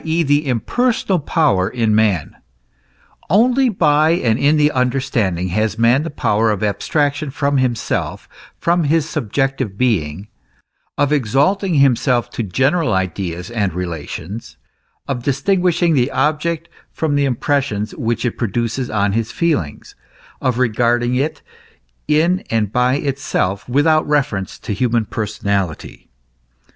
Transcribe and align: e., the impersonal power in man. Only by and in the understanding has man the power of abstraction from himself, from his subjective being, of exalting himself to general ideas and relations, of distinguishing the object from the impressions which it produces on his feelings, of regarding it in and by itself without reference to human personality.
e., 0.03 0.23
the 0.23 0.47
impersonal 0.47 1.19
power 1.19 1.69
in 1.69 1.93
man. 1.93 2.33
Only 3.29 3.69
by 3.69 4.13
and 4.13 4.39
in 4.39 4.57
the 4.57 4.71
understanding 4.71 5.49
has 5.49 5.77
man 5.77 6.01
the 6.01 6.09
power 6.09 6.49
of 6.49 6.63
abstraction 6.63 7.29
from 7.29 7.57
himself, 7.59 8.27
from 8.57 8.85
his 8.85 9.07
subjective 9.07 9.77
being, 9.77 10.27
of 10.97 11.13
exalting 11.13 11.75
himself 11.75 12.31
to 12.31 12.41
general 12.41 12.93
ideas 12.93 13.51
and 13.51 13.75
relations, 13.75 14.57
of 15.07 15.21
distinguishing 15.21 15.93
the 15.93 16.09
object 16.09 16.67
from 16.91 17.13
the 17.13 17.25
impressions 17.25 17.93
which 17.93 18.25
it 18.25 18.39
produces 18.39 18.89
on 18.89 19.11
his 19.11 19.31
feelings, 19.31 19.93
of 20.41 20.57
regarding 20.57 21.13
it 21.13 21.43
in 22.07 22.43
and 22.49 22.71
by 22.73 22.95
itself 22.95 23.69
without 23.69 24.07
reference 24.07 24.57
to 24.57 24.73
human 24.73 25.05
personality. 25.05 26.09